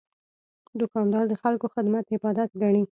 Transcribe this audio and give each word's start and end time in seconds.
دوکاندار 0.79 1.23
د 1.29 1.33
خلکو 1.43 1.65
خدمت 1.75 2.05
عبادت 2.15 2.49
ګڼي. 2.61 2.83